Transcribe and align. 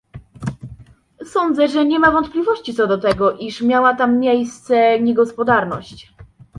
Sądzę, 1.25 1.67
że 1.67 1.85
nie 1.85 1.99
ma 1.99 2.11
wątpliwości 2.11 2.73
co 2.73 2.87
do 2.87 2.97
tego, 2.97 3.37
iż 3.37 3.61
miała 3.61 3.95
tam 3.95 4.19
miejsce 4.19 5.01
niegospodarność 5.01 6.13